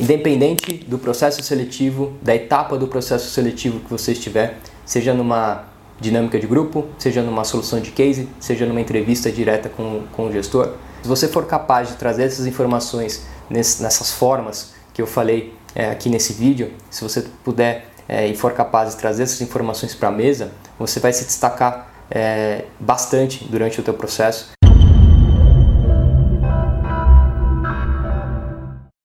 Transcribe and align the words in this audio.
Independente 0.00 0.82
do 0.88 0.98
processo 0.98 1.42
seletivo, 1.42 2.14
da 2.22 2.34
etapa 2.34 2.78
do 2.78 2.88
processo 2.88 3.28
seletivo 3.28 3.80
que 3.80 3.90
você 3.90 4.12
estiver, 4.12 4.56
seja 4.86 5.12
numa 5.12 5.66
dinâmica 6.00 6.40
de 6.40 6.46
grupo, 6.46 6.86
seja 6.98 7.20
numa 7.20 7.44
solução 7.44 7.80
de 7.80 7.90
case, 7.90 8.26
seja 8.40 8.64
numa 8.64 8.80
entrevista 8.80 9.30
direta 9.30 9.68
com, 9.68 10.04
com 10.12 10.28
o 10.28 10.32
gestor, 10.32 10.72
se 11.02 11.08
você 11.08 11.28
for 11.28 11.44
capaz 11.44 11.88
de 11.88 11.96
trazer 11.96 12.24
essas 12.24 12.46
informações 12.46 13.26
nessas 13.50 14.10
formas 14.10 14.72
que 14.94 15.02
eu 15.02 15.06
falei 15.06 15.54
é, 15.74 15.90
aqui 15.90 16.08
nesse 16.08 16.32
vídeo, 16.32 16.72
se 16.90 17.02
você 17.02 17.26
puder 17.44 17.86
é, 18.08 18.26
e 18.26 18.34
for 18.34 18.52
capaz 18.52 18.92
de 18.92 18.96
trazer 18.96 19.24
essas 19.24 19.42
informações 19.42 19.94
para 19.94 20.08
a 20.08 20.12
mesa, 20.12 20.50
você 20.78 20.98
vai 20.98 21.12
se 21.12 21.26
destacar 21.26 21.92
é, 22.10 22.64
bastante 22.78 23.44
durante 23.44 23.78
o 23.80 23.82
teu 23.82 23.94
processo. 23.94 24.50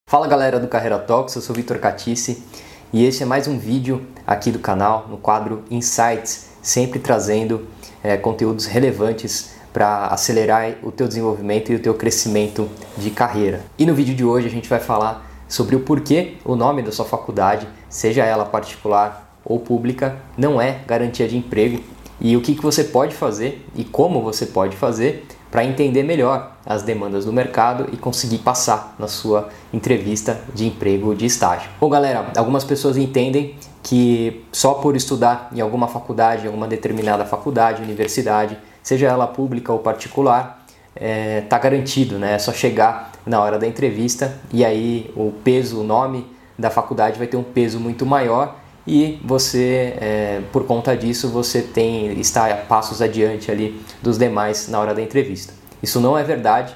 Fala 0.08 0.28
galera 0.28 0.60
do 0.60 0.68
Carreira 0.68 1.00
Talks, 1.00 1.36
eu 1.36 1.42
sou 1.42 1.56
Vitor 1.56 1.80
Catice 1.80 2.44
e 2.94 3.04
esse 3.04 3.24
é 3.24 3.26
mais 3.26 3.48
um 3.48 3.58
vídeo 3.58 4.06
aqui 4.26 4.52
do 4.52 4.60
canal 4.60 5.08
no 5.10 5.18
quadro 5.18 5.64
Insights, 5.72 6.52
sempre 6.62 7.00
trazendo 7.00 7.68
é, 8.04 8.16
conteúdos 8.16 8.68
relevantes 8.68 9.56
para 9.74 10.06
acelerar 10.06 10.76
o 10.84 10.92
teu 10.92 11.08
desenvolvimento 11.08 11.72
e 11.72 11.76
o 11.76 11.80
teu 11.80 11.96
crescimento 11.96 12.70
de 12.96 13.10
carreira. 13.10 13.64
E 13.80 13.86
no 13.88 13.96
vídeo 13.96 14.14
de 14.14 14.24
hoje 14.24 14.46
a 14.46 14.52
gente 14.52 14.70
vai 14.70 14.80
falar 14.80 15.26
sobre 15.50 15.76
o 15.76 15.80
porquê 15.80 16.38
o 16.46 16.56
nome 16.56 16.84
da 16.84 16.92
sua 16.92 17.06
faculdade, 17.06 17.68
seja 17.90 18.24
ela 18.24 18.46
particular 18.46 19.36
ou 19.44 19.60
pública, 19.60 20.18
não 20.38 20.62
é 20.62 20.82
garantia 20.86 21.28
de 21.28 21.36
emprego 21.36 21.84
e 22.22 22.38
o 22.38 22.42
que, 22.42 22.54
que 22.54 22.62
você 22.62 22.84
pode 22.84 23.16
fazer 23.16 23.66
e 23.76 23.84
como 23.84 24.22
você 24.22 24.46
pode 24.46 24.78
fazer 24.78 25.26
para 25.56 25.64
entender 25.64 26.04
melhor 26.04 26.52
as 26.66 26.84
demandas 26.84 27.24
do 27.24 27.32
mercado 27.32 27.88
e 27.94 27.96
conseguir 27.96 28.40
passar 28.40 28.94
na 29.00 29.08
sua 29.08 29.48
entrevista 29.74 30.42
de 30.54 30.68
emprego 30.68 31.16
de 31.16 31.26
estágio. 31.26 31.70
Bom, 31.80 31.88
galera, 31.88 32.30
algumas 32.36 32.66
pessoas 32.66 32.98
entendem 32.98 33.56
que 33.82 34.44
só 34.52 34.74
por 34.74 34.98
estudar 34.98 35.50
em 35.56 35.62
alguma 35.62 35.88
faculdade, 35.88 36.44
em 36.44 36.48
alguma 36.48 36.68
determinada 36.68 37.24
faculdade, 37.24 37.82
universidade, 37.82 38.58
seja 38.84 39.08
ela 39.08 39.28
pública 39.28 39.72
ou 39.72 39.80
particular, 39.80 40.66
está 40.94 41.06
é, 41.06 41.40
tá 41.40 41.58
garantido, 41.58 42.20
né? 42.20 42.34
É 42.34 42.38
só 42.38 42.52
chegar 42.52 43.14
na 43.26 43.40
hora 43.40 43.58
da 43.58 43.66
entrevista 43.66 44.38
e 44.52 44.66
aí 44.66 45.10
o 45.16 45.32
peso, 45.42 45.80
o 45.80 45.84
nome 45.86 46.28
da 46.60 46.70
faculdade 46.70 47.18
vai 47.18 47.28
ter 47.28 47.38
um 47.38 47.44
peso 47.44 47.80
muito 47.80 48.06
maior 48.06 48.58
e 48.88 49.20
você, 49.24 49.96
é, 50.00 50.42
por 50.52 50.66
conta 50.66 50.96
disso, 50.96 51.30
você 51.30 51.62
tem 51.62 52.20
está 52.20 52.52
a 52.52 52.56
passos 52.56 53.02
adiante 53.02 53.50
ali 53.50 53.82
dos 54.02 54.18
demais 54.18 54.68
na 54.68 54.80
hora 54.80 54.94
da 54.94 55.02
entrevista. 55.02 55.54
Isso 55.82 56.00
não 56.00 56.18
é 56.18 56.24
verdade. 56.24 56.76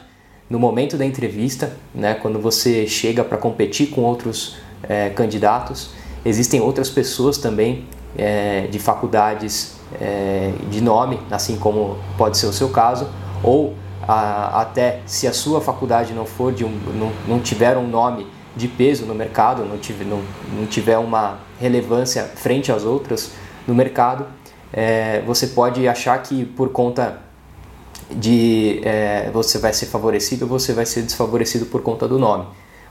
No 0.49 0.57
momento 0.57 0.97
da 0.97 1.05
entrevista, 1.05 1.71
né, 1.93 2.15
quando 2.15 2.39
você 2.39 2.87
chega 2.87 3.23
para 3.23 3.37
competir 3.37 3.91
com 3.91 4.01
outros 4.01 4.57
é, 4.81 5.09
candidatos, 5.09 5.91
existem 6.25 6.59
outras 6.59 6.89
pessoas 6.89 7.37
também 7.37 7.85
é, 8.17 8.67
de 8.67 8.79
faculdades 8.79 9.75
é, 10.01 10.51
de 10.69 10.81
nome, 10.81 11.19
assim 11.29 11.57
como 11.57 11.97
pode 12.17 12.37
ser 12.39 12.47
o 12.47 12.53
seu 12.53 12.69
caso, 12.69 13.07
ou 13.43 13.75
a, 14.07 14.61
até 14.61 15.01
se 15.05 15.27
a 15.27 15.33
sua 15.33 15.61
faculdade 15.61 16.13
não 16.13 16.25
for 16.25 16.51
de 16.51 16.65
um, 16.65 16.71
não, 16.95 17.11
não 17.27 17.39
tiver 17.39 17.77
um 17.77 17.87
nome 17.87 18.25
de 18.59 18.67
peso 18.67 19.05
no 19.05 19.15
mercado, 19.15 19.63
não 19.63 19.77
tiver, 19.77 20.05
não, 20.05 20.21
não 20.53 20.67
tiver 20.67 20.97
uma 20.97 21.39
relevância 21.59 22.23
frente 22.23 22.71
às 22.71 22.83
outras 22.83 23.31
no 23.65 23.73
mercado, 23.73 24.25
é, 24.71 25.21
você 25.25 25.47
pode 25.47 25.87
achar 25.87 26.21
que 26.21 26.45
por 26.45 26.69
conta 26.69 27.19
de 28.11 28.81
é, 28.83 29.29
você 29.31 29.57
vai 29.57 29.71
ser 29.71 29.85
favorecido 29.85 30.43
ou 30.43 30.59
você 30.59 30.73
vai 30.73 30.85
ser 30.85 31.03
desfavorecido 31.03 31.65
por 31.67 31.81
conta 31.81 32.07
do 32.07 32.19
nome. 32.19 32.45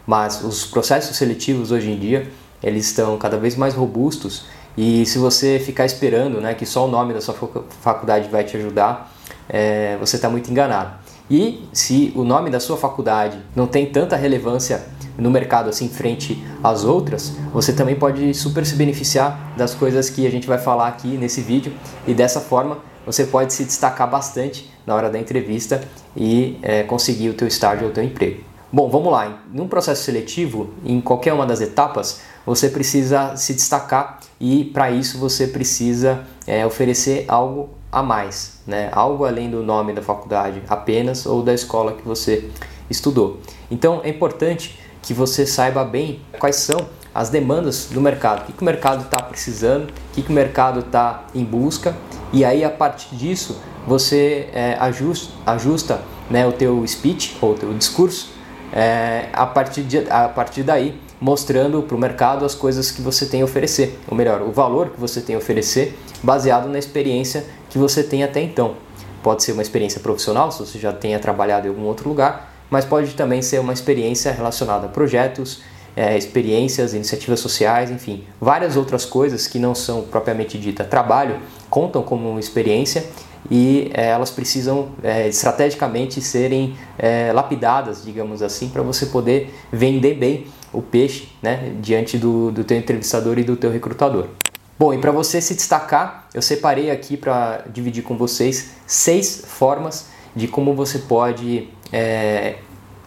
Mas 0.07 0.43
os 0.43 0.65
processos 0.65 1.17
seletivos 1.17 1.71
hoje 1.71 1.91
em 1.91 1.99
dia 1.99 2.27
eles 2.63 2.87
estão 2.87 3.17
cada 3.19 3.37
vez 3.37 3.55
mais 3.55 3.75
robustos 3.75 4.47
e 4.77 5.05
se 5.05 5.19
você 5.19 5.59
ficar 5.59 5.85
esperando 5.85 6.41
né, 6.41 6.55
que 6.55 6.65
só 6.65 6.87
o 6.87 6.91
nome 6.91 7.13
da 7.13 7.21
sua 7.21 7.35
faculdade 7.83 8.29
vai 8.29 8.45
te 8.45 8.57
ajudar, 8.57 9.13
é, 9.49 9.97
você 10.01 10.17
está 10.17 10.31
muito 10.31 10.51
enganado. 10.51 10.93
E 11.31 11.69
se 11.73 12.13
o 12.17 12.25
nome 12.25 12.51
da 12.51 12.59
sua 12.59 12.77
faculdade 12.77 13.39
não 13.55 13.67
tem 13.67 13.87
tanta 13.87 14.17
relevância 14.17 14.83
no 15.19 15.31
mercado 15.31 15.69
assim 15.69 15.89
frente 15.89 16.43
às 16.63 16.85
outras, 16.85 17.33
você 17.53 17.73
também 17.73 17.97
pode 17.97 18.33
super 18.33 18.65
se 18.65 18.77
beneficiar 18.77 19.53
das 19.57 19.75
coisas 19.75 20.09
que 20.09 20.27
a 20.27 20.31
gente 20.31 20.47
vai 20.47 20.59
falar 20.59 20.89
aqui 20.89 21.09
nesse 21.09 21.41
vídeo 21.41 21.73
e 22.07 22.15
dessa 22.15 22.41
forma 22.41 22.79
você 23.05 23.25
pode 23.25 23.53
se 23.53 23.65
destacar 23.65 24.09
bastante 24.09 24.71
na 24.87 24.95
hora 24.95 25.11
da 25.11 25.19
entrevista 25.19 25.83
e 26.17 26.59
é, 26.63 26.83
conseguir 26.83 27.31
o 27.31 27.35
teu 27.35 27.49
estágio 27.49 27.85
ou 27.85 27.91
o 27.91 27.95
teu 27.95 28.05
emprego. 28.05 28.43
Bom, 28.71 28.89
vamos 28.91 29.11
lá. 29.11 29.43
Num 29.51 29.67
processo 29.67 30.03
seletivo, 30.03 30.71
em 30.85 31.01
qualquer 31.01 31.33
uma 31.33 31.47
das 31.47 31.63
etapas, 31.63 32.21
você 32.45 32.69
precisa 32.69 33.35
se 33.35 33.55
destacar 33.55 34.21
e 34.39 34.67
para 34.67 34.91
isso 34.91 35.19
você 35.19 35.47
precisa 35.47 36.25
é, 36.47 36.67
oferecer 36.67 37.25
algo 37.29 37.71
a 37.91 38.03
mais, 38.03 38.61
né? 38.67 38.91
algo 38.93 39.25
além 39.25 39.51
do 39.51 39.63
nome 39.63 39.93
da 39.93 40.03
faculdade 40.03 40.63
apenas 40.69 41.27
ou 41.27 41.43
da 41.43 41.55
escola 41.55 41.93
que 41.93 42.03
você 42.03 42.51
estudou. 42.91 43.41
Então 43.71 44.01
é 44.05 44.09
importante 44.09 44.79
que 45.03 45.15
você 45.15 45.47
saiba 45.47 45.85
bem 45.85 46.21
quais 46.39 46.57
são 46.57 46.87
as 47.15 47.31
demandas 47.31 47.89
do 47.91 48.01
mercado, 48.01 48.43
o 48.43 48.45
que, 48.45 48.53
que 48.53 48.63
o 48.63 48.65
mercado 48.65 49.05
está 49.05 49.23
precisando, 49.23 49.89
o 49.89 50.15
que, 50.15 50.23
que 50.23 50.31
o 50.31 50.33
mercado 50.33 50.81
está 50.81 51.25
em 51.35 51.45
busca 51.45 51.97
e 52.33 52.45
aí 52.45 52.63
a 52.63 52.71
partir 52.71 53.15
disso 53.17 53.59
você 53.87 54.49
é, 54.53 54.77
ajusta, 54.79 55.33
ajusta 55.47 56.03
né, 56.29 56.47
o 56.47 56.53
teu 56.53 56.87
speech 56.87 57.39
ou 57.41 57.53
o 57.53 57.55
teu 57.55 57.73
discurso 57.73 58.31
é, 58.73 59.29
a, 59.33 59.47
partir 59.47 59.83
de, 59.83 59.99
a 60.11 60.29
partir 60.29 60.63
daí 60.63 61.01
mostrando 61.21 61.83
para 61.83 61.97
o 61.97 61.99
mercado 61.99 62.45
as 62.45 62.55
coisas 62.55 62.91
que 62.91 63.03
você 63.03 63.27
tem 63.27 63.43
a 63.43 63.45
oferecer, 63.45 63.99
ou 64.07 64.17
melhor, 64.17 64.43
o 64.43 64.53
valor 64.53 64.91
que 64.91 65.01
você 65.01 65.21
tem 65.21 65.35
a 65.35 65.39
oferecer 65.39 65.99
baseado 66.23 66.69
na 66.69 66.79
experiência 66.79 67.45
que 67.71 67.79
você 67.79 68.03
tem 68.03 68.23
até 68.23 68.41
então. 68.41 68.75
Pode 69.23 69.43
ser 69.43 69.53
uma 69.53 69.63
experiência 69.63 70.01
profissional, 70.01 70.51
se 70.53 70.61
você 70.61 70.79
já 70.79 70.93
tenha 70.93 71.19
trabalhado 71.19 71.67
em 71.67 71.71
algum 71.71 71.85
outro 71.85 72.09
lugar, 72.09 72.53
mas 72.71 72.85
pode 72.85 73.15
também 73.15 73.43
ser 73.43 73.59
uma 73.61 73.73
experiência 73.73 74.33
relacionada 74.33 74.87
a 74.87 74.89
projetos, 74.89 75.61
é, 75.97 76.17
experiências, 76.17 76.95
iniciativas 76.95 77.41
sociais, 77.41 77.91
enfim, 77.91 78.25
várias 78.41 78.77
outras 78.77 79.05
coisas 79.05 79.47
que 79.47 79.59
não 79.59 79.75
são 79.75 80.03
propriamente 80.03 80.57
dita 80.57 80.85
trabalho, 80.85 81.41
contam 81.69 82.03
como 82.03 82.39
experiência 82.39 83.05
e 83.51 83.91
é, 83.95 84.09
elas 84.09 84.31
precisam 84.31 84.91
é, 85.03 85.29
estrategicamente 85.29 86.21
serem 86.21 86.77
é, 86.99 87.33
lapidadas, 87.33 88.05
digamos 88.05 88.43
assim, 88.43 88.69
para 88.69 88.83
você 88.83 89.07
poder 89.07 89.53
vender 89.73 90.15
bem 90.15 90.47
o 90.73 90.83
peixe 90.83 91.29
né, 91.43 91.73
diante 91.81 92.19
do, 92.19 92.53
do 92.53 92.63
teu 92.63 92.77
entrevistador 92.77 93.39
e 93.39 93.43
do 93.43 93.57
teu 93.57 93.71
recrutador. 93.71 94.29
Bom, 94.79 94.95
e 94.95 94.99
para 94.99 95.11
você 95.11 95.41
se 95.41 95.57
destacar, 95.57 96.29
eu 96.33 96.41
separei 96.41 96.89
aqui 96.89 97.17
para 97.17 97.65
dividir 97.69 98.05
com 98.05 98.17
vocês 98.17 98.75
seis 98.87 99.43
formas 99.45 100.07
de 100.37 100.47
como 100.47 100.73
você 100.73 101.01
pode 101.01 101.69
é, 101.93 102.59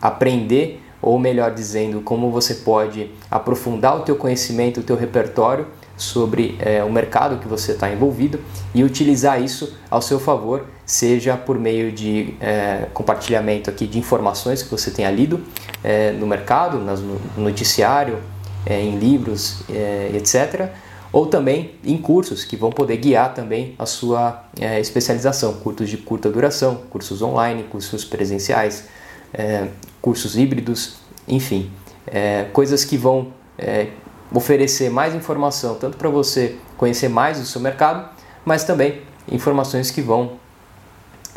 aprender 0.01 0.83
ou 1.01 1.17
melhor 1.17 1.53
dizendo, 1.53 2.01
como 2.01 2.29
você 2.29 2.55
pode 2.55 3.09
aprofundar 3.31 3.95
o 3.95 4.01
teu 4.01 4.17
conhecimento, 4.17 4.81
o 4.81 4.83
teu 4.83 4.97
repertório 4.97 5.65
sobre 5.95 6.57
é, 6.59 6.83
o 6.83 6.91
mercado 6.91 7.37
que 7.37 7.47
você 7.47 7.71
está 7.71 7.89
envolvido 7.89 8.37
e 8.75 8.83
utilizar 8.83 9.41
isso 9.41 9.77
ao 9.89 10.01
seu 10.01 10.19
favor, 10.19 10.65
seja 10.85 11.37
por 11.37 11.57
meio 11.57 11.89
de 11.89 12.33
é, 12.41 12.87
compartilhamento 12.93 13.69
aqui 13.69 13.87
de 13.87 13.97
informações 13.97 14.61
que 14.61 14.69
você 14.69 14.91
tenha 14.91 15.09
lido 15.09 15.39
é, 15.81 16.11
no 16.11 16.27
mercado, 16.27 16.77
no 16.77 17.41
noticiário, 17.41 18.19
é, 18.65 18.77
em 18.81 18.99
livros, 18.99 19.63
é, 19.69 20.11
etc., 20.13 20.69
ou 21.11 21.25
também 21.25 21.75
em 21.83 21.97
cursos 21.97 22.45
que 22.45 22.55
vão 22.55 22.69
poder 22.69 22.97
guiar 22.97 23.33
também 23.33 23.75
a 23.77 23.85
sua 23.85 24.45
é, 24.59 24.79
especialização, 24.79 25.53
cursos 25.55 25.89
de 25.89 25.97
curta 25.97 26.29
duração, 26.29 26.81
cursos 26.89 27.21
online, 27.21 27.63
cursos 27.63 28.05
presenciais, 28.05 28.85
é, 29.33 29.67
cursos 30.01 30.37
híbridos, 30.37 30.95
enfim, 31.27 31.69
é, 32.07 32.45
coisas 32.53 32.85
que 32.85 32.97
vão 32.97 33.33
é, 33.57 33.87
oferecer 34.33 34.89
mais 34.89 35.13
informação, 35.13 35.75
tanto 35.75 35.97
para 35.97 36.09
você 36.09 36.55
conhecer 36.77 37.09
mais 37.09 37.39
o 37.39 37.45
seu 37.45 37.59
mercado, 37.59 38.09
mas 38.45 38.63
também 38.63 39.01
informações 39.29 39.91
que 39.91 40.01
vão 40.01 40.33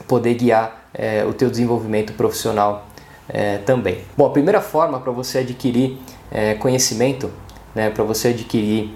poder 0.06 0.34
guiar 0.34 0.88
é, 0.94 1.24
o 1.24 1.32
teu 1.32 1.50
desenvolvimento 1.50 2.12
profissional 2.12 2.86
é, 3.28 3.58
também. 3.58 4.02
Bom, 4.16 4.26
a 4.26 4.30
primeira 4.30 4.60
forma 4.60 5.00
para 5.00 5.12
você 5.12 5.38
adquirir 5.38 5.98
conhecimento, 6.58 7.30
né, 7.76 7.90
para 7.90 8.02
você 8.02 8.28
adquirir 8.28 8.92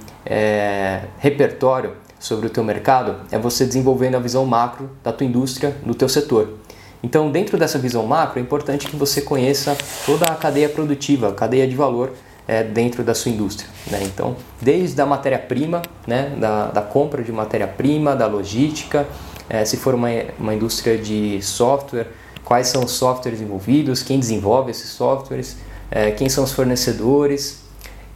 repertório 1.19 1.93
sobre 2.19 2.47
o 2.47 2.51
teu 2.51 2.65
mercado, 2.65 3.17
é 3.31 3.39
você 3.39 3.65
desenvolvendo 3.65 4.17
a 4.17 4.19
visão 4.19 4.45
macro 4.45 4.91
da 5.03 5.13
tua 5.13 5.27
indústria, 5.27 5.77
do 5.85 5.95
teu 5.95 6.09
setor. 6.09 6.59
Então, 7.03 7.31
dentro 7.31 7.57
dessa 7.57 7.79
visão 7.79 8.05
macro, 8.07 8.41
é 8.41 8.43
importante 8.43 8.89
que 8.89 8.97
você 8.97 9.23
conheça 9.23 9.77
toda 10.05 10.27
a 10.27 10.35
cadeia 10.35 10.69
produtiva, 10.69 11.29
a 11.29 11.33
cadeia 11.33 11.67
de 11.67 11.77
valor 11.77 12.13
é, 12.47 12.65
dentro 12.65 13.05
da 13.05 13.15
sua 13.15 13.31
indústria. 13.31 13.69
Né? 13.89 14.03
Então, 14.03 14.35
desde 14.61 15.01
a 15.01 15.07
matéria-prima, 15.07 15.83
né, 16.07 16.35
da, 16.41 16.67
da, 16.71 16.83
compra 16.83 17.23
de 17.23 17.31
matéria-prima, 17.31 18.17
da 18.17 18.27
logística, 18.27 19.07
é, 19.49 19.65
se 19.65 19.77
for 19.77 19.95
uma, 19.95 20.09
uma 20.39 20.55
indústria 20.55 20.99
de 20.99 21.41
software, 21.41 22.09
quais 22.45 22.69
são 22.69 22.85
os 22.85 22.93
softwares 22.93 23.41
envolvidos, 23.41 24.03
quem 24.03 24.19
desenvolve 24.19 24.71
esses 24.71 24.91
softwares, 24.91 25.57
é, 25.91 26.11
quem 26.11 26.29
são 26.29 26.43
os 26.43 26.53
fornecedores, 26.53 27.61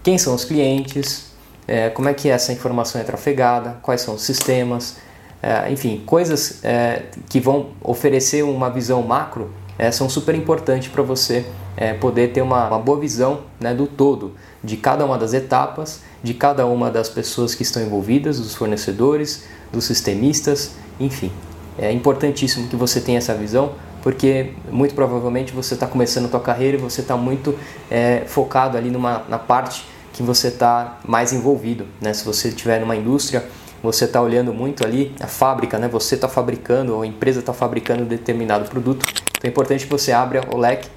quem 0.02 0.18
são 0.18 0.34
os 0.34 0.44
clientes, 0.44 1.31
é, 1.72 1.88
como 1.88 2.06
é 2.06 2.12
que 2.12 2.28
essa 2.28 2.52
informação 2.52 3.00
é 3.00 3.04
trafegada, 3.04 3.78
quais 3.80 4.02
são 4.02 4.14
os 4.14 4.20
sistemas, 4.20 4.98
é, 5.42 5.72
enfim, 5.72 6.02
coisas 6.04 6.62
é, 6.62 7.04
que 7.30 7.40
vão 7.40 7.68
oferecer 7.82 8.42
uma 8.44 8.68
visão 8.68 9.02
macro 9.02 9.50
é, 9.78 9.90
são 9.90 10.06
super 10.06 10.34
importantes 10.34 10.88
para 10.88 11.02
você 11.02 11.46
é, 11.74 11.94
poder 11.94 12.30
ter 12.30 12.42
uma, 12.42 12.68
uma 12.68 12.78
boa 12.78 13.00
visão 13.00 13.44
né, 13.58 13.72
do 13.72 13.86
todo, 13.86 14.34
de 14.62 14.76
cada 14.76 15.02
uma 15.06 15.16
das 15.16 15.32
etapas, 15.32 16.02
de 16.22 16.34
cada 16.34 16.66
uma 16.66 16.90
das 16.90 17.08
pessoas 17.08 17.54
que 17.54 17.62
estão 17.62 17.82
envolvidas, 17.82 18.38
dos 18.38 18.54
fornecedores, 18.54 19.44
dos 19.72 19.84
sistemistas, 19.84 20.72
enfim. 21.00 21.32
É 21.78 21.90
importantíssimo 21.90 22.68
que 22.68 22.76
você 22.76 23.00
tenha 23.00 23.16
essa 23.16 23.34
visão, 23.34 23.72
porque 24.02 24.52
muito 24.70 24.94
provavelmente 24.94 25.54
você 25.54 25.72
está 25.72 25.86
começando 25.86 26.26
a 26.26 26.28
sua 26.28 26.40
carreira 26.40 26.76
e 26.76 26.80
você 26.80 27.00
está 27.00 27.16
muito 27.16 27.58
é, 27.90 28.24
focado 28.26 28.76
ali 28.76 28.90
numa, 28.90 29.22
na 29.26 29.38
parte 29.38 29.90
que 30.12 30.22
você 30.22 30.48
está 30.48 30.98
mais 31.06 31.32
envolvido. 31.32 31.86
Né? 32.00 32.12
Se 32.12 32.24
você 32.24 32.48
estiver 32.48 32.80
numa 32.80 32.96
indústria, 32.96 33.44
você 33.82 34.04
está 34.04 34.20
olhando 34.20 34.52
muito 34.52 34.84
ali 34.84 35.14
a 35.20 35.26
fábrica, 35.26 35.78
né? 35.78 35.88
você 35.88 36.14
está 36.14 36.28
fabricando 36.28 36.94
ou 36.94 37.02
a 37.02 37.06
empresa 37.06 37.40
está 37.40 37.52
fabricando 37.52 38.04
determinado 38.04 38.68
produto. 38.68 39.06
Então 39.36 39.48
é 39.48 39.48
importante 39.48 39.84
que 39.84 39.90
você 39.90 40.12
abra 40.12 40.46
o 40.52 40.56
leque 40.56 40.88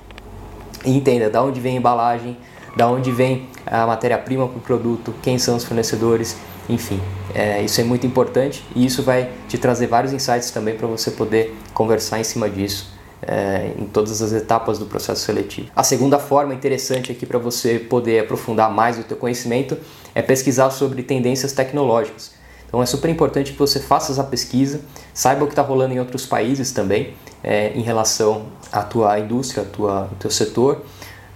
e 0.85 0.95
entenda 0.95 1.29
de 1.29 1.37
onde 1.37 1.59
vem 1.59 1.75
a 1.75 1.79
embalagem, 1.79 2.37
da 2.75 2.87
onde 2.87 3.11
vem 3.11 3.47
a 3.65 3.87
matéria-prima 3.87 4.47
para 4.47 4.57
o 4.57 4.61
produto, 4.61 5.13
quem 5.23 5.39
são 5.39 5.55
os 5.55 5.63
fornecedores, 5.63 6.37
enfim, 6.69 6.99
é, 7.33 7.61
isso 7.63 7.79
é 7.79 7.83
muito 7.83 8.05
importante 8.05 8.63
e 8.75 8.85
isso 8.85 9.01
vai 9.01 9.31
te 9.47 9.57
trazer 9.57 9.87
vários 9.87 10.13
insights 10.13 10.51
também 10.51 10.75
para 10.75 10.87
você 10.87 11.09
poder 11.09 11.55
conversar 11.73 12.19
em 12.19 12.23
cima 12.23 12.49
disso 12.49 12.94
é, 13.27 13.71
em 13.77 13.85
todas 13.85 14.21
as 14.21 14.31
etapas 14.31 14.77
do 14.77 14.85
processo 14.85 15.21
seletivo. 15.21 15.67
A 15.75 15.83
segunda 15.83 16.19
forma 16.19 16.53
interessante 16.53 17.11
aqui 17.11 17.25
para 17.25 17.39
você 17.39 17.79
poder 17.79 18.19
aprofundar 18.19 18.71
mais 18.71 18.97
o 18.99 19.03
teu 19.03 19.17
conhecimento 19.17 19.77
é 20.13 20.21
pesquisar 20.21 20.69
sobre 20.69 21.03
tendências 21.03 21.51
tecnológicas. 21.51 22.31
Então 22.67 22.81
é 22.81 22.85
super 22.85 23.09
importante 23.09 23.51
que 23.53 23.59
você 23.59 23.79
faça 23.79 24.11
essa 24.11 24.23
pesquisa, 24.23 24.81
saiba 25.13 25.43
o 25.43 25.47
que 25.47 25.53
está 25.53 25.61
rolando 25.61 25.93
em 25.93 25.99
outros 25.99 26.25
países 26.25 26.71
também 26.71 27.13
é, 27.43 27.71
em 27.75 27.81
relação 27.81 28.47
à 28.71 28.81
tua 28.81 29.19
indústria, 29.19 29.65
ao 29.77 30.09
teu 30.19 30.31
setor 30.31 30.81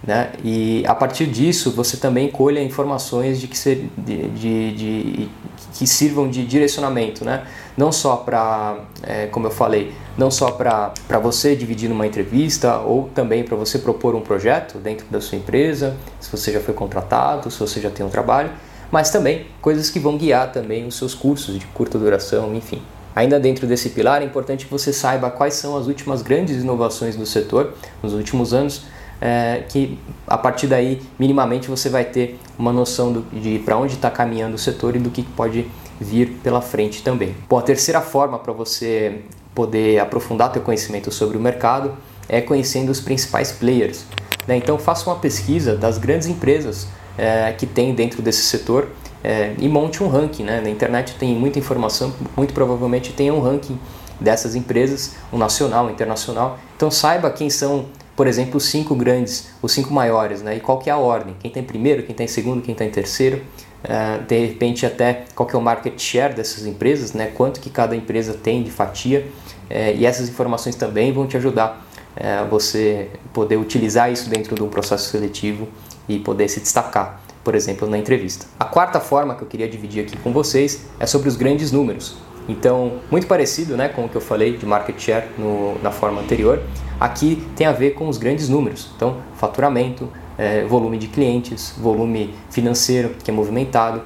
né? 0.02 0.32
E 0.42 0.82
a 0.86 0.94
partir 0.94 1.26
disso 1.26 1.70
você 1.70 1.96
também 1.96 2.30
colha 2.30 2.62
informações 2.62 3.40
de 3.40 3.46
que, 3.46 3.58
ser, 3.58 3.90
de, 3.98 4.28
de, 4.30 4.72
de 4.72 5.28
que 5.74 5.86
sirvam 5.86 6.28
de 6.28 6.44
direcionamento, 6.44 7.24
né? 7.24 7.46
não 7.76 7.90
só 7.90 8.16
para, 8.16 8.78
é, 9.02 9.26
como 9.26 9.46
eu 9.46 9.50
falei, 9.50 9.92
não 10.16 10.30
só 10.30 10.50
para 10.50 10.92
você 11.22 11.56
dividir 11.56 11.88
numa 11.88 12.06
entrevista 12.06 12.78
ou 12.78 13.08
também 13.14 13.42
para 13.42 13.56
você 13.56 13.78
propor 13.78 14.14
um 14.14 14.20
projeto 14.20 14.78
dentro 14.78 15.06
da 15.10 15.20
sua 15.20 15.38
empresa, 15.38 15.96
se 16.20 16.30
você 16.30 16.52
já 16.52 16.60
foi 16.60 16.74
contratado, 16.74 17.50
se 17.50 17.58
você 17.58 17.80
já 17.80 17.90
tem 17.90 18.04
um 18.04 18.10
trabalho, 18.10 18.50
mas 18.90 19.10
também 19.10 19.46
coisas 19.62 19.88
que 19.88 19.98
vão 19.98 20.18
guiar 20.18 20.52
também 20.52 20.86
os 20.86 20.96
seus 20.96 21.14
cursos 21.14 21.58
de 21.58 21.64
curta 21.66 21.98
duração, 21.98 22.54
enfim. 22.54 22.82
Ainda 23.14 23.40
dentro 23.40 23.66
desse 23.66 23.90
pilar 23.90 24.22
é 24.22 24.24
importante 24.24 24.66
que 24.66 24.70
você 24.70 24.92
saiba 24.92 25.30
quais 25.30 25.54
são 25.54 25.76
as 25.76 25.86
últimas 25.86 26.22
grandes 26.22 26.62
inovações 26.62 27.16
do 27.16 27.24
setor 27.24 27.74
nos 28.02 28.12
últimos 28.12 28.52
anos, 28.52 28.82
é, 29.20 29.64
que 29.68 29.98
a 30.26 30.38
partir 30.38 30.66
daí, 30.66 31.02
minimamente, 31.18 31.68
você 31.68 31.88
vai 31.88 32.04
ter 32.04 32.38
uma 32.58 32.72
noção 32.72 33.12
do, 33.12 33.22
de 33.32 33.58
para 33.58 33.76
onde 33.76 33.94
está 33.94 34.10
caminhando 34.10 34.54
o 34.54 34.58
setor 34.58 34.96
e 34.96 34.98
do 34.98 35.10
que 35.10 35.22
pode 35.22 35.70
vir 36.00 36.38
pela 36.42 36.60
frente 36.62 37.02
também. 37.02 37.34
Bom, 37.48 37.58
a 37.58 37.62
terceira 37.62 38.00
forma 38.00 38.38
para 38.38 38.52
você 38.52 39.20
poder 39.54 39.98
aprofundar 39.98 40.52
seu 40.52 40.62
conhecimento 40.62 41.10
sobre 41.12 41.36
o 41.36 41.40
mercado 41.40 41.92
é 42.28 42.40
conhecendo 42.40 42.90
os 42.90 43.00
principais 43.00 43.52
players. 43.52 44.04
Né? 44.46 44.56
Então, 44.56 44.78
faça 44.78 45.10
uma 45.10 45.16
pesquisa 45.16 45.76
das 45.76 45.98
grandes 45.98 46.26
empresas 46.28 46.88
é, 47.18 47.52
que 47.52 47.66
tem 47.66 47.94
dentro 47.94 48.22
desse 48.22 48.42
setor 48.42 48.88
é, 49.22 49.52
e 49.58 49.68
monte 49.68 50.02
um 50.02 50.08
ranking. 50.08 50.44
Né? 50.44 50.60
Na 50.60 50.70
internet 50.70 51.16
tem 51.18 51.34
muita 51.34 51.58
informação, 51.58 52.14
muito 52.36 52.54
provavelmente 52.54 53.12
tem 53.12 53.30
um 53.30 53.40
ranking 53.40 53.78
dessas 54.18 54.54
empresas, 54.54 55.16
um 55.32 55.38
nacional, 55.38 55.86
um 55.86 55.90
internacional. 55.90 56.58
Então 56.76 56.90
saiba 56.90 57.30
quem 57.30 57.50
são 57.50 57.86
por 58.20 58.26
exemplo, 58.26 58.58
os 58.58 58.66
cinco 58.66 58.94
grandes, 58.94 59.48
os 59.62 59.72
cinco 59.72 59.94
maiores, 59.94 60.42
né? 60.42 60.54
E 60.54 60.60
qual 60.60 60.76
que 60.76 60.90
é 60.90 60.92
a 60.92 60.98
ordem? 60.98 61.34
Quem 61.40 61.48
está 61.48 61.58
em 61.58 61.64
primeiro, 61.64 62.02
quem 62.02 62.10
está 62.10 62.22
em 62.22 62.26
segundo, 62.26 62.60
quem 62.60 62.72
está 62.72 62.84
em 62.84 62.90
terceiro? 62.90 63.40
Uh, 63.82 64.22
de 64.26 64.38
repente 64.44 64.84
até 64.84 65.24
qual 65.34 65.46
que 65.46 65.56
é 65.56 65.58
o 65.58 65.62
market 65.62 65.98
share 65.98 66.34
dessas 66.34 66.66
empresas, 66.66 67.14
né? 67.14 67.32
Quanto 67.34 67.60
que 67.60 67.70
cada 67.70 67.96
empresa 67.96 68.34
tem 68.34 68.62
de 68.62 68.70
fatia? 68.70 69.26
Uh, 69.70 69.96
e 69.96 70.04
essas 70.04 70.28
informações 70.28 70.76
também 70.76 71.10
vão 71.14 71.26
te 71.26 71.38
ajudar 71.38 71.82
uh, 72.14 72.46
você 72.50 73.08
poder 73.32 73.56
utilizar 73.56 74.12
isso 74.12 74.28
dentro 74.28 74.54
de 74.54 74.62
um 74.62 74.68
processo 74.68 75.08
seletivo 75.08 75.66
e 76.06 76.18
poder 76.18 76.46
se 76.48 76.60
destacar, 76.60 77.22
por 77.42 77.54
exemplo, 77.54 77.88
na 77.88 77.96
entrevista. 77.96 78.44
A 78.58 78.66
quarta 78.66 79.00
forma 79.00 79.34
que 79.34 79.44
eu 79.44 79.48
queria 79.48 79.66
dividir 79.66 80.04
aqui 80.04 80.18
com 80.18 80.30
vocês 80.30 80.84
é 80.98 81.06
sobre 81.06 81.26
os 81.26 81.36
grandes 81.36 81.72
números. 81.72 82.18
Então, 82.46 83.00
muito 83.10 83.26
parecido 83.26 83.78
né, 83.78 83.88
com 83.88 84.04
o 84.04 84.08
que 84.10 84.16
eu 84.16 84.20
falei 84.20 84.58
de 84.58 84.66
market 84.66 85.00
share 85.00 85.26
no, 85.38 85.78
na 85.82 85.90
forma 85.90 86.20
anterior, 86.20 86.60
aqui 87.00 87.42
tem 87.56 87.66
a 87.66 87.72
ver 87.72 87.94
com 87.94 88.08
os 88.08 88.18
grandes 88.18 88.48
números. 88.48 88.90
Então, 88.94 89.16
faturamento, 89.36 90.08
é, 90.36 90.64
volume 90.64 90.98
de 90.98 91.08
clientes, 91.08 91.72
volume 91.78 92.34
financeiro 92.50 93.16
que 93.24 93.30
é 93.30 93.34
movimentado. 93.34 94.02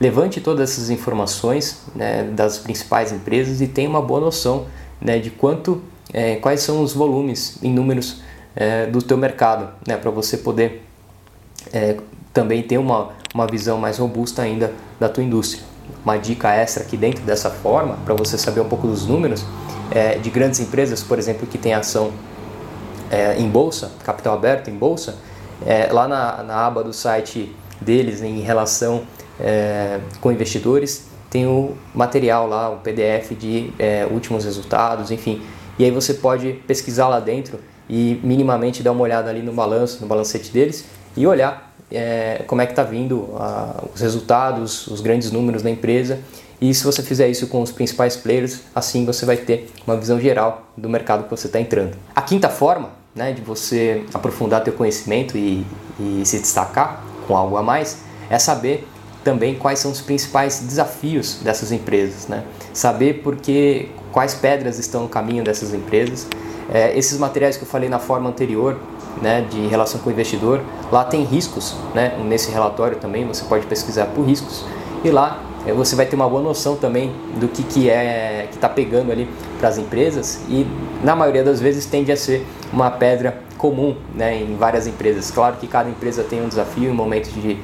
Levante 0.00 0.40
todas 0.40 0.70
essas 0.70 0.90
informações 0.90 1.82
né, 1.94 2.24
das 2.24 2.58
principais 2.58 3.12
empresas 3.12 3.60
e 3.60 3.68
tenha 3.68 3.88
uma 3.88 4.02
boa 4.02 4.20
noção 4.20 4.66
né, 5.00 5.18
de 5.18 5.30
quanto, 5.30 5.80
é, 6.12 6.36
quais 6.36 6.60
são 6.60 6.82
os 6.82 6.92
volumes 6.92 7.58
em 7.62 7.72
números 7.72 8.20
é, 8.56 8.86
do 8.86 9.00
teu 9.00 9.16
mercado, 9.16 9.68
né, 9.86 9.96
para 9.96 10.10
você 10.10 10.36
poder 10.36 10.84
é, 11.72 11.96
também 12.32 12.62
ter 12.62 12.78
uma, 12.78 13.10
uma 13.32 13.46
visão 13.46 13.78
mais 13.78 13.98
robusta 13.98 14.42
ainda 14.42 14.72
da 14.98 15.08
tua 15.08 15.22
indústria 15.22 15.72
uma 16.04 16.16
dica 16.16 16.52
extra 16.52 16.82
aqui 16.82 16.96
dentro 16.96 17.22
dessa 17.24 17.50
forma, 17.50 17.96
para 18.04 18.14
você 18.14 18.36
saber 18.36 18.60
um 18.60 18.68
pouco 18.68 18.86
dos 18.86 19.06
números, 19.06 19.44
é, 19.90 20.16
de 20.16 20.30
grandes 20.30 20.60
empresas, 20.60 21.02
por 21.02 21.18
exemplo, 21.18 21.46
que 21.46 21.58
tem 21.58 21.74
ação 21.74 22.12
é, 23.12 23.38
em 23.38 23.48
bolsa, 23.48 23.92
capital 24.02 24.34
aberto 24.34 24.68
em 24.70 24.74
bolsa, 24.74 25.16
é, 25.64 25.92
lá 25.92 26.08
na, 26.08 26.42
na, 26.42 26.66
aba 26.66 26.82
do 26.82 26.92
site 26.92 27.54
deles 27.80 28.22
em 28.22 28.40
relação 28.40 29.02
é, 29.38 30.00
com 30.20 30.32
investidores, 30.32 31.06
tem 31.30 31.46
o 31.46 31.76
material 31.94 32.48
lá, 32.48 32.70
o 32.70 32.78
PDF 32.78 33.32
de 33.38 33.72
é, 33.78 34.06
últimos 34.10 34.44
resultados, 34.44 35.10
enfim. 35.10 35.42
E 35.78 35.84
aí 35.84 35.90
você 35.90 36.14
pode 36.14 36.54
pesquisar 36.66 37.08
lá 37.08 37.20
dentro 37.20 37.60
e 37.88 38.18
minimamente 38.22 38.82
dar 38.82 38.92
uma 38.92 39.02
olhada 39.02 39.30
ali 39.30 39.42
no 39.42 39.52
balanço, 39.52 40.00
no 40.00 40.06
balancete 40.06 40.50
deles 40.50 40.84
e 41.16 41.26
olhar 41.26 41.74
é, 41.90 42.42
como 42.46 42.60
é 42.60 42.66
que 42.66 42.72
está 42.72 42.82
vindo 42.82 43.30
a, 43.36 43.84
os 43.94 44.00
resultados, 44.00 44.86
os 44.86 45.00
grandes 45.00 45.30
números 45.30 45.62
da 45.62 45.70
empresa. 45.70 46.18
E 46.60 46.72
se 46.72 46.84
você 46.84 47.02
fizer 47.02 47.28
isso 47.28 47.48
com 47.48 47.60
os 47.60 47.72
principais 47.72 48.16
players, 48.16 48.60
assim 48.74 49.04
você 49.04 49.26
vai 49.26 49.36
ter 49.36 49.70
uma 49.86 49.96
visão 49.96 50.20
geral 50.20 50.70
do 50.76 50.88
mercado 50.88 51.24
que 51.24 51.30
você 51.30 51.46
está 51.46 51.60
entrando. 51.60 51.96
A 52.14 52.22
quinta 52.22 52.48
forma 52.48 53.01
né, 53.14 53.32
de 53.32 53.42
você 53.42 54.04
aprofundar 54.14 54.62
teu 54.64 54.72
conhecimento 54.72 55.36
e, 55.36 55.66
e 56.00 56.22
se 56.24 56.38
destacar 56.38 57.02
com 57.26 57.36
algo 57.36 57.56
a 57.56 57.62
mais 57.62 57.98
é 58.30 58.38
saber 58.38 58.88
também 59.22 59.54
quais 59.54 59.78
são 59.78 59.90
os 59.90 60.00
principais 60.00 60.60
desafios 60.60 61.36
dessas 61.42 61.70
empresas, 61.70 62.26
né? 62.26 62.42
Saber 62.72 63.22
porque 63.22 63.88
quais 64.10 64.34
pedras 64.34 64.78
estão 64.78 65.02
no 65.02 65.08
caminho 65.08 65.44
dessas 65.44 65.72
empresas. 65.72 66.26
É, 66.72 66.96
esses 66.98 67.18
materiais 67.18 67.56
que 67.56 67.62
eu 67.62 67.68
falei 67.68 67.88
na 67.88 68.00
forma 68.00 68.28
anterior 68.28 68.76
né, 69.20 69.46
de 69.48 69.66
relação 69.66 70.00
com 70.00 70.08
o 70.08 70.12
investidor. 70.12 70.60
Lá 70.90 71.04
tem 71.04 71.22
riscos, 71.24 71.74
né, 71.94 72.18
nesse 72.24 72.50
relatório 72.50 72.96
também 72.96 73.26
você 73.26 73.44
pode 73.44 73.66
pesquisar 73.66 74.06
por 74.06 74.22
riscos 74.24 74.64
e 75.04 75.10
lá 75.10 75.40
você 75.66 75.94
vai 75.94 76.06
ter 76.06 76.16
uma 76.16 76.28
boa 76.28 76.42
noção 76.42 76.76
também 76.76 77.12
do 77.38 77.46
que, 77.46 77.62
que 77.62 77.88
é 77.88 78.48
que 78.50 78.56
está 78.56 78.68
pegando 78.68 79.12
ali 79.12 79.28
para 79.58 79.68
as 79.68 79.78
empresas 79.78 80.40
e 80.48 80.66
na 81.04 81.14
maioria 81.14 81.44
das 81.44 81.60
vezes 81.60 81.86
tende 81.86 82.10
a 82.10 82.16
ser 82.16 82.44
uma 82.72 82.90
pedra 82.90 83.38
comum 83.56 83.96
né, 84.12 84.36
em 84.36 84.56
várias 84.56 84.88
empresas. 84.88 85.30
Claro 85.30 85.56
que 85.56 85.68
cada 85.68 85.88
empresa 85.88 86.24
tem 86.24 86.42
um 86.42 86.48
desafio, 86.48 86.90
um 86.90 86.94
momento 86.94 87.30
de 87.30 87.58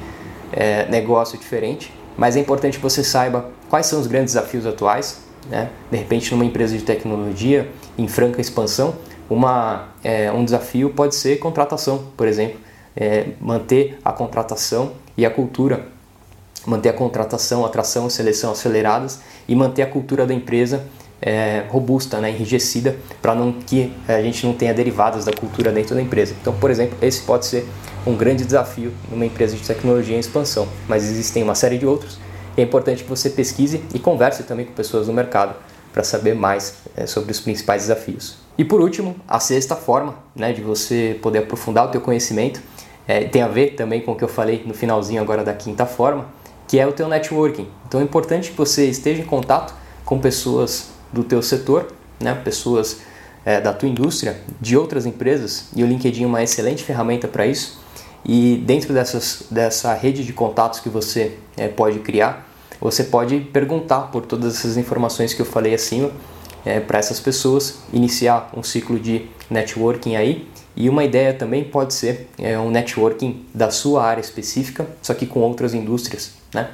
é, 0.51 0.85
negócio 0.89 1.37
diferente, 1.37 1.93
mas 2.17 2.37
é 2.37 2.39
importante 2.39 2.77
que 2.77 2.83
você 2.83 3.03
saiba 3.03 3.49
quais 3.69 3.85
são 3.85 3.99
os 3.99 4.07
grandes 4.07 4.33
desafios 4.33 4.65
atuais. 4.65 5.21
Né? 5.49 5.69
De 5.91 5.97
repente, 5.97 6.31
numa 6.31 6.45
empresa 6.45 6.77
de 6.77 6.83
tecnologia 6.83 7.69
em 7.97 8.07
franca 8.07 8.39
expansão, 8.39 8.95
uma, 9.29 9.89
é, 10.03 10.31
um 10.31 10.43
desafio 10.43 10.89
pode 10.89 11.15
ser 11.15 11.37
contratação, 11.37 12.05
por 12.15 12.27
exemplo, 12.27 12.59
é, 12.95 13.27
manter 13.39 13.99
a 14.03 14.11
contratação 14.11 14.93
e 15.17 15.25
a 15.25 15.29
cultura, 15.29 15.85
manter 16.69 16.89
a 16.89 16.93
contratação, 16.93 17.65
atração 17.65 18.07
e 18.07 18.11
seleção 18.11 18.51
aceleradas 18.51 19.19
e 19.47 19.55
manter 19.55 19.81
a 19.81 19.87
cultura 19.87 20.25
da 20.25 20.33
empresa 20.33 20.85
é, 21.21 21.65
robusta, 21.69 22.19
né, 22.19 22.29
enrijecida, 22.29 22.95
para 23.21 23.35
não 23.35 23.51
que 23.51 23.91
a 24.07 24.21
gente 24.21 24.45
não 24.45 24.53
tenha 24.53 24.73
derivadas 24.73 25.25
da 25.25 25.33
cultura 25.33 25.71
dentro 25.71 25.95
da 25.95 26.01
empresa. 26.01 26.33
Então, 26.41 26.53
por 26.53 26.71
exemplo, 26.71 26.97
esse 27.01 27.21
pode 27.23 27.45
ser 27.45 27.67
um 28.07 28.15
grande 28.15 28.45
desafio 28.45 28.93
numa 29.11 29.25
empresa 29.25 29.55
de 29.55 29.63
tecnologia 29.63 30.15
em 30.15 30.19
expansão, 30.19 30.67
mas 30.87 31.03
existem 31.03 31.43
uma 31.43 31.55
série 31.55 31.77
de 31.77 31.85
outros. 31.85 32.17
E 32.55 32.61
é 32.61 32.63
importante 32.63 33.03
que 33.03 33.09
você 33.09 33.29
pesquise 33.29 33.83
e 33.93 33.99
converse 33.99 34.43
também 34.43 34.65
com 34.65 34.73
pessoas 34.73 35.07
do 35.07 35.13
mercado 35.13 35.55
para 35.91 36.03
saber 36.03 36.35
mais 36.35 36.75
é, 36.95 37.05
sobre 37.05 37.31
os 37.31 37.39
principais 37.39 37.83
desafios. 37.83 38.37
E 38.57 38.63
por 38.63 38.81
último, 38.81 39.15
a 39.27 39.39
sexta 39.39 39.75
forma 39.75 40.15
né, 40.35 40.53
de 40.53 40.61
você 40.61 41.17
poder 41.21 41.39
aprofundar 41.39 41.85
o 41.85 41.87
teu 41.89 42.01
conhecimento 42.01 42.61
é, 43.07 43.23
tem 43.23 43.41
a 43.41 43.47
ver 43.47 43.75
também 43.75 44.01
com 44.01 44.11
o 44.11 44.15
que 44.15 44.23
eu 44.23 44.27
falei 44.27 44.63
no 44.65 44.73
finalzinho 44.73 45.21
agora 45.21 45.43
da 45.43 45.53
quinta 45.53 45.85
forma, 45.85 46.27
que 46.69 46.79
é 46.79 46.85
o 46.85 46.93
teu 46.93 47.09
networking. 47.09 47.67
Então 47.87 47.99
é 47.99 48.03
importante 48.03 48.51
que 48.51 48.55
você 48.55 48.85
esteja 48.85 49.23
em 49.23 49.25
contato 49.25 49.73
com 50.05 50.19
pessoas 50.19 50.89
do 51.11 51.23
teu 51.23 51.41
setor, 51.41 51.87
né, 52.19 52.35
pessoas 52.35 52.97
é, 53.43 53.59
da 53.59 53.73
tua 53.73 53.89
indústria, 53.89 54.39
de 54.61 54.77
outras 54.77 55.07
empresas, 55.07 55.65
e 55.75 55.83
o 55.83 55.87
LinkedIn 55.87 56.23
é 56.23 56.27
uma 56.27 56.43
excelente 56.43 56.83
ferramenta 56.83 57.27
para 57.27 57.47
isso. 57.47 57.79
E 58.23 58.61
dentro 58.67 58.93
dessas, 58.93 59.45
dessa 59.49 59.95
rede 59.95 60.23
de 60.23 60.31
contatos 60.31 60.79
que 60.79 60.89
você 60.89 61.37
é, 61.57 61.67
pode 61.67 61.99
criar, 61.99 62.47
você 62.79 63.03
pode 63.03 63.39
perguntar 63.39 64.11
por 64.11 64.27
todas 64.27 64.55
essas 64.55 64.77
informações 64.77 65.33
que 65.33 65.41
eu 65.41 65.45
falei 65.45 65.73
acima 65.73 66.11
é, 66.63 66.79
para 66.79 66.99
essas 66.99 67.19
pessoas, 67.19 67.79
iniciar 67.91 68.51
um 68.55 68.61
ciclo 68.61 68.99
de 68.99 69.25
networking 69.49 70.15
aí. 70.15 70.47
E 70.79 70.87
uma 70.87 71.03
ideia 71.03 71.33
também 71.33 71.65
pode 71.65 71.93
ser 71.93 72.29
é, 72.37 72.57
um 72.57 72.71
networking 72.71 73.45
da 73.53 73.69
sua 73.69 74.01
área 74.05 74.21
específica, 74.21 74.87
só 75.01 75.13
que 75.13 75.25
com 75.25 75.41
outras 75.41 75.73
indústrias, 75.73 76.31
né? 76.53 76.69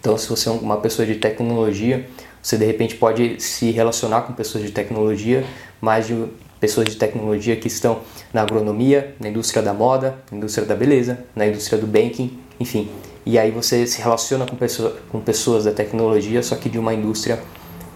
Então, 0.00 0.18
se 0.18 0.28
você 0.28 0.48
é 0.48 0.52
uma 0.52 0.78
pessoa 0.78 1.06
de 1.06 1.14
tecnologia, 1.14 2.04
você 2.42 2.58
de 2.58 2.64
repente 2.64 2.96
pode 2.96 3.40
se 3.40 3.70
relacionar 3.70 4.22
com 4.22 4.32
pessoas 4.32 4.64
de 4.64 4.72
tecnologia, 4.72 5.44
mais 5.80 6.08
de 6.08 6.26
pessoas 6.58 6.88
de 6.88 6.96
tecnologia 6.96 7.54
que 7.54 7.68
estão 7.68 8.00
na 8.34 8.42
agronomia, 8.42 9.14
na 9.20 9.28
indústria 9.28 9.62
da 9.62 9.72
moda, 9.72 10.18
na 10.28 10.38
indústria 10.38 10.66
da 10.66 10.74
beleza, 10.74 11.24
na 11.36 11.46
indústria 11.46 11.78
do 11.78 11.86
banking, 11.86 12.36
enfim. 12.58 12.90
E 13.24 13.38
aí 13.38 13.52
você 13.52 13.86
se 13.86 14.00
relaciona 14.00 14.44
com, 14.44 14.56
pessoa, 14.56 14.96
com 15.10 15.20
pessoas 15.20 15.62
da 15.62 15.70
tecnologia, 15.70 16.42
só 16.42 16.56
que 16.56 16.68
de 16.68 16.78
uma 16.78 16.92
indústria 16.92 17.38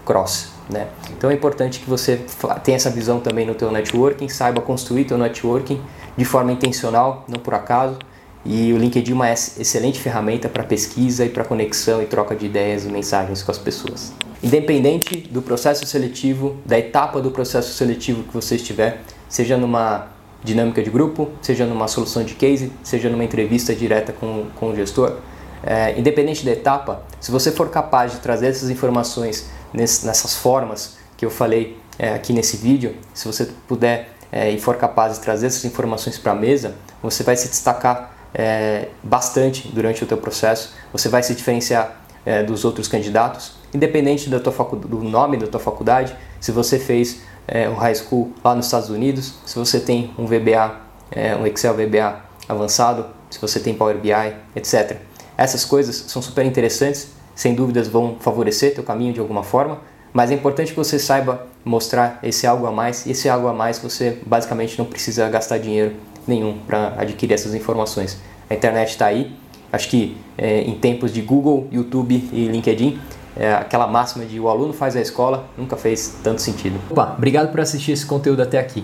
cross. 0.05 0.56
Né? 0.69 0.87
Então 1.17 1.29
é 1.29 1.33
importante 1.33 1.79
que 1.79 1.89
você 1.89 2.19
tenha 2.63 2.75
essa 2.75 2.89
visão 2.89 3.19
também 3.19 3.45
no 3.45 3.55
teu 3.55 3.71
networking, 3.71 4.27
saiba 4.27 4.61
construir 4.61 5.05
teu 5.05 5.17
networking 5.17 5.81
de 6.17 6.25
forma 6.25 6.51
intencional, 6.51 7.25
não 7.27 7.39
por 7.39 7.53
acaso. 7.53 7.97
E 8.45 8.71
o 8.71 8.77
LinkedIn 8.77 9.11
é 9.11 9.15
uma 9.15 9.31
excelente 9.31 9.99
ferramenta 9.99 10.47
para 10.47 10.63
pesquisa 10.63 11.25
e 11.25 11.29
para 11.29 11.43
conexão 11.43 12.01
e 12.01 12.05
troca 12.05 12.35
de 12.35 12.45
ideias 12.45 12.85
e 12.85 12.89
mensagens 12.89 13.43
com 13.43 13.51
as 13.51 13.57
pessoas. 13.57 14.13
Independente 14.41 15.17
do 15.17 15.41
processo 15.41 15.85
seletivo, 15.85 16.55
da 16.65 16.77
etapa 16.77 17.19
do 17.19 17.31
processo 17.31 17.73
seletivo 17.73 18.23
que 18.23 18.33
você 18.33 18.55
estiver, 18.55 19.01
seja 19.27 19.57
numa 19.57 20.07
dinâmica 20.43 20.81
de 20.81 20.89
grupo, 20.89 21.29
seja 21.41 21.65
numa 21.65 21.87
solução 21.87 22.23
de 22.23 22.35
case, 22.35 22.71
seja 22.83 23.09
numa 23.09 23.23
entrevista 23.23 23.75
direta 23.75 24.13
com, 24.13 24.45
com 24.55 24.69
o 24.69 24.75
gestor, 24.75 25.17
é, 25.63 25.99
independente 25.99 26.45
da 26.45 26.51
etapa, 26.51 27.03
se 27.19 27.31
você 27.31 27.51
for 27.51 27.69
capaz 27.69 28.13
de 28.13 28.19
trazer 28.19 28.47
essas 28.47 28.69
informações 28.69 29.49
nessas 29.73 30.35
formas 30.35 30.97
que 31.15 31.25
eu 31.25 31.31
falei 31.31 31.77
é, 31.97 32.13
aqui 32.13 32.31
nesse 32.33 32.57
vídeo, 32.57 32.95
se 33.13 33.27
você 33.27 33.45
puder 33.67 34.09
é, 34.31 34.51
e 34.51 34.59
for 34.59 34.75
capaz 34.75 35.15
de 35.15 35.21
trazer 35.21 35.47
essas 35.47 35.65
informações 35.65 36.17
para 36.17 36.31
a 36.31 36.35
mesa, 36.35 36.75
você 37.01 37.23
vai 37.23 37.35
se 37.35 37.47
destacar 37.47 38.15
é, 38.33 38.89
bastante 39.03 39.67
durante 39.69 40.03
o 40.03 40.07
teu 40.07 40.17
processo, 40.17 40.73
você 40.91 41.09
vai 41.09 41.23
se 41.23 41.33
diferenciar 41.33 42.01
é, 42.25 42.43
dos 42.43 42.65
outros 42.65 42.87
candidatos, 42.87 43.53
independente 43.73 44.29
da 44.29 44.39
tua 44.39 44.53
do 44.75 45.03
nome 45.03 45.37
da 45.37 45.47
tua 45.47 45.59
faculdade, 45.59 46.15
se 46.39 46.51
você 46.51 46.77
fez 46.77 47.21
é, 47.47 47.69
um 47.69 47.75
high 47.75 47.95
school 47.95 48.33
lá 48.43 48.53
nos 48.53 48.65
Estados 48.65 48.89
Unidos, 48.89 49.35
se 49.45 49.57
você 49.57 49.79
tem 49.79 50.13
um 50.17 50.25
VBA, 50.25 50.75
é, 51.11 51.35
um 51.35 51.47
Excel 51.47 51.73
VBA 51.73 52.21
avançado, 52.47 53.05
se 53.29 53.39
você 53.39 53.59
tem 53.59 53.73
Power 53.73 53.97
BI, 53.97 54.11
etc. 54.55 54.97
Essas 55.37 55.63
coisas 55.63 55.95
são 55.95 56.21
super 56.21 56.45
interessantes 56.45 57.09
sem 57.37 57.53
dúvidas 57.53 57.87
vão 57.87 58.17
favorecer 58.19 58.73
teu 58.73 58.83
caminho 58.83 59.13
de 59.13 59.19
alguma 59.19 59.43
forma, 59.43 59.79
mas 60.11 60.31
é 60.31 60.33
importante 60.33 60.71
que 60.71 60.77
você 60.77 60.97
saiba 60.97 61.45
mostrar 61.63 62.19
esse 62.23 62.47
algo 62.47 62.65
a 62.65 62.71
mais, 62.71 63.05
e 63.05 63.11
esse 63.11 63.29
algo 63.29 63.47
a 63.47 63.53
mais 63.53 63.77
você 63.77 64.17
basicamente 64.25 64.77
não 64.79 64.85
precisa 64.85 65.29
gastar 65.29 65.59
dinheiro 65.59 65.93
nenhum 66.27 66.57
para 66.65 66.95
adquirir 66.97 67.35
essas 67.35 67.53
informações. 67.53 68.17
A 68.49 68.55
internet 68.55 68.89
está 68.89 69.05
aí, 69.05 69.31
acho 69.71 69.87
que 69.87 70.17
é, 70.35 70.61
em 70.61 70.79
tempos 70.79 71.13
de 71.13 71.21
Google, 71.21 71.67
YouTube 71.71 72.27
e 72.33 72.47
LinkedIn, 72.47 72.99
é, 73.35 73.53
aquela 73.53 73.85
máxima 73.85 74.25
de 74.25 74.39
o 74.39 74.49
aluno 74.49 74.73
faz 74.73 74.95
a 74.95 75.01
escola 75.01 75.47
nunca 75.55 75.77
fez 75.77 76.15
tanto 76.23 76.41
sentido. 76.41 76.79
Opa, 76.89 77.13
obrigado 77.15 77.51
por 77.51 77.61
assistir 77.61 77.91
esse 77.91 78.05
conteúdo 78.05 78.41
até 78.41 78.57
aqui. 78.57 78.83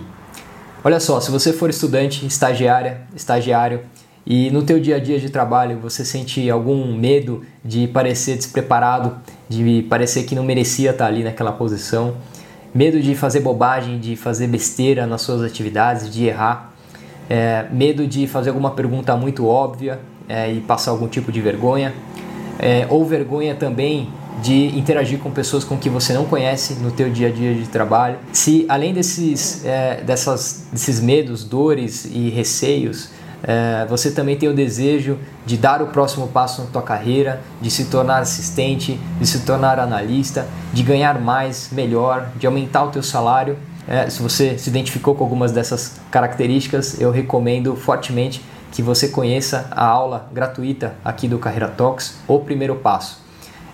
Olha 0.83 0.99
só, 0.99 1.19
se 1.19 1.31
você 1.31 1.51
for 1.51 1.71
estudante, 1.71 2.23
estagiária, 2.27 3.01
estagiário, 3.15 3.81
e 4.25 4.49
no 4.51 4.63
teu 4.63 4.79
dia 4.79 4.95
a 4.95 4.99
dia 4.99 5.19
de 5.19 5.29
trabalho, 5.29 5.79
você 5.79 6.05
sente 6.05 6.49
algum 6.49 6.95
medo 6.95 7.43
de 7.63 7.87
parecer 7.87 8.37
despreparado, 8.37 9.17
de 9.49 9.85
parecer 9.89 10.23
que 10.23 10.33
não 10.33 10.43
merecia 10.43 10.91
estar 10.91 11.07
ali 11.07 11.23
naquela 11.23 11.51
posição? 11.51 12.15
Medo 12.73 13.01
de 13.01 13.15
fazer 13.15 13.41
bobagem, 13.41 13.99
de 13.99 14.15
fazer 14.15 14.47
besteira 14.47 15.05
nas 15.05 15.21
suas 15.21 15.41
atividades, 15.41 16.11
de 16.11 16.25
errar? 16.25 16.73
É, 17.29 17.65
medo 17.71 18.07
de 18.07 18.25
fazer 18.25 18.49
alguma 18.49 18.71
pergunta 18.71 19.15
muito 19.15 19.45
óbvia 19.45 19.99
é, 20.27 20.51
e 20.51 20.61
passar 20.61 20.91
algum 20.91 21.07
tipo 21.07 21.31
de 21.31 21.41
vergonha? 21.41 21.93
É, 22.59 22.87
ou 22.89 23.05
vergonha 23.05 23.55
também 23.55 24.09
de 24.41 24.77
interagir 24.77 25.19
com 25.19 25.31
pessoas 25.31 25.63
com 25.63 25.77
que 25.77 25.89
você 25.89 26.13
não 26.13 26.25
conhece 26.25 26.75
no 26.75 26.91
teu 26.91 27.09
dia 27.09 27.27
a 27.27 27.31
dia 27.31 27.53
de 27.53 27.67
trabalho. 27.67 28.17
Se 28.31 28.65
além 28.69 28.93
desses, 28.93 29.65
é, 29.65 30.01
dessas, 30.01 30.65
desses 30.71 30.99
medos, 30.99 31.43
dores 31.43 32.05
e 32.05 32.29
receios, 32.29 33.09
é, 33.43 33.85
você 33.89 34.09
também 34.09 34.37
tem 34.37 34.47
o 34.47 34.53
desejo 34.53 35.19
de 35.45 35.57
dar 35.57 35.81
o 35.81 35.87
próximo 35.87 36.29
passo 36.29 36.61
na 36.61 36.67
tua 36.67 36.81
carreira, 36.81 37.41
de 37.61 37.69
se 37.69 37.85
tornar 37.85 38.19
assistente, 38.19 38.97
de 39.19 39.27
se 39.27 39.41
tornar 39.41 39.79
analista, 39.79 40.47
de 40.71 40.81
ganhar 40.81 41.19
mais, 41.19 41.69
melhor, 41.71 42.29
de 42.37 42.47
aumentar 42.47 42.85
o 42.85 42.89
teu 42.89 43.03
salário. 43.03 43.57
É, 43.85 44.09
se 44.09 44.21
você 44.21 44.57
se 44.57 44.69
identificou 44.69 45.13
com 45.13 45.25
algumas 45.25 45.51
dessas 45.51 45.99
características, 46.09 47.01
eu 47.01 47.11
recomendo 47.11 47.75
fortemente 47.75 48.41
que 48.71 48.81
você 48.81 49.09
conheça 49.09 49.67
a 49.71 49.85
aula 49.85 50.29
gratuita 50.31 50.95
aqui 51.03 51.27
do 51.27 51.37
Carreira 51.37 51.67
Talks, 51.67 52.15
o 52.27 52.39
primeiro 52.39 52.75
passo. 52.77 53.21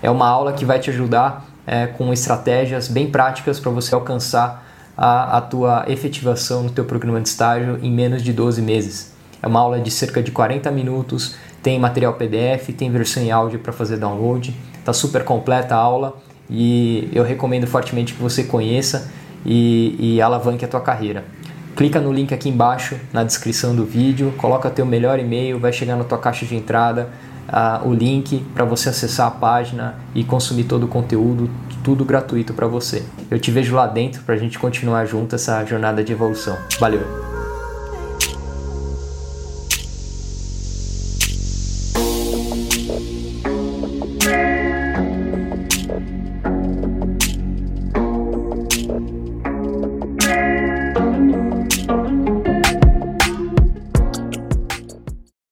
É 0.02 0.10
uma 0.10 0.28
aula 0.28 0.52
que 0.52 0.66
vai 0.66 0.80
te 0.80 0.90
ajudar 0.90 1.46
é, 1.68 1.86
com 1.86 2.12
estratégias 2.12 2.88
bem 2.88 3.12
práticas 3.12 3.60
para 3.60 3.72
você 3.72 3.94
alcançar 3.94 4.66
a, 4.98 5.38
a 5.38 5.42
tua 5.42 5.86
efetivação 5.88 6.64
no 6.64 6.72
teu 6.72 6.86
programa 6.86 7.22
de 7.22 7.30
estágio 7.30 7.80
em 7.84 7.92
menos 7.92 8.24
de 8.24 8.34
12 8.34 8.62
meses. 8.64 9.19
É 9.42 9.48
uma 9.48 9.60
aula 9.60 9.80
de 9.80 9.90
cerca 9.92 10.22
de 10.22 10.32
40 10.32 10.70
minutos, 10.72 11.36
tem 11.62 11.80
material 11.80 12.14
PDF, 12.14 12.74
tem 12.78 12.92
versão 12.92 13.24
em 13.24 13.32
áudio 13.32 13.60
para 13.60 13.74
fazer 13.74 13.98
download. 13.98 14.56
Está 14.78 14.94
super 14.94 15.24
completa 15.24 15.76
a 15.76 15.78
aula 15.78 16.18
e 16.50 17.10
eu 17.14 17.24
recomendo 17.24 17.68
fortemente 17.68 18.14
que 18.14 18.22
você 18.22 18.44
conheça 18.44 19.12
e, 19.46 19.96
e 20.00 20.22
alavanque 20.22 20.66
a 20.66 20.68
tua 20.68 20.82
carreira. 20.82 21.24
Clica 21.76 22.02
no 22.02 22.12
link 22.12 22.34
aqui 22.34 22.50
embaixo 22.50 22.98
na 23.14 23.24
descrição 23.24 23.76
do 23.76 23.86
vídeo, 23.86 24.34
coloca 24.38 24.70
teu 24.70 24.86
melhor 24.86 25.20
e-mail, 25.20 25.60
vai 25.60 25.72
chegar 25.72 25.96
na 25.96 26.04
tua 26.04 26.18
caixa 26.18 26.46
de 26.46 26.56
entrada 26.56 27.10
uh, 27.50 27.88
o 27.88 27.94
link 27.94 28.44
para 28.54 28.66
você 28.66 28.90
acessar 28.90 29.28
a 29.28 29.32
página 29.32 29.96
e 30.14 30.24
consumir 30.24 30.66
todo 30.66 30.84
o 30.84 30.88
conteúdo, 30.88 31.50
tudo 31.84 32.06
gratuito 32.06 32.54
para 32.54 32.68
você. 32.68 33.04
Eu 33.30 33.40
te 33.40 33.52
vejo 33.52 33.76
lá 33.76 33.88
dentro 33.88 34.24
para 34.24 34.36
a 34.36 34.38
gente 34.38 34.58
continuar 34.60 35.06
junto 35.06 35.36
essa 35.36 35.64
jornada 35.66 36.04
de 36.04 36.12
evolução. 36.12 36.58
Valeu! 36.80 37.29